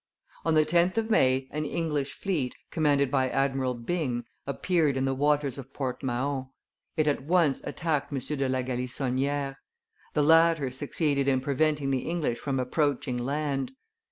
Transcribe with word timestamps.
On 0.43 0.55
the 0.55 0.65
10th 0.65 0.97
of 0.97 1.11
May 1.11 1.47
an 1.51 1.63
English 1.63 2.13
fleet, 2.13 2.55
commanded 2.71 3.11
by 3.11 3.29
Admiral 3.29 3.75
Byng, 3.75 4.25
appeared 4.47 4.97
in 4.97 5.05
the 5.05 5.13
waters 5.13 5.59
of 5.59 5.71
Port 5.73 6.01
Mahon; 6.01 6.47
it 6.97 7.05
at 7.07 7.21
once 7.21 7.61
attacked 7.65 8.11
M. 8.11 8.17
de 8.39 8.49
la 8.49 8.63
Galissonniere. 8.63 9.57
The 10.15 10.23
latter 10.23 10.71
succeeded 10.71 11.27
in 11.27 11.39
preventing 11.39 11.91
the 11.91 12.09
English 12.09 12.39
from 12.39 12.59
approaching 12.59 13.19
land. 13.19 13.73